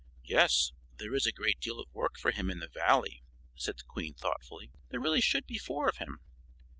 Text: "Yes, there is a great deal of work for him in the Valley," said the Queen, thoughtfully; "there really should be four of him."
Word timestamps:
"Yes, 0.25 0.71
there 0.97 1.13
is 1.13 1.27
a 1.27 1.31
great 1.31 1.59
deal 1.59 1.79
of 1.79 1.93
work 1.93 2.17
for 2.17 2.31
him 2.31 2.49
in 2.49 2.57
the 2.57 2.67
Valley," 2.73 3.21
said 3.53 3.77
the 3.77 3.83
Queen, 3.83 4.15
thoughtfully; 4.15 4.71
"there 4.89 4.99
really 4.99 5.21
should 5.21 5.45
be 5.45 5.59
four 5.59 5.87
of 5.87 5.97
him." 5.97 6.19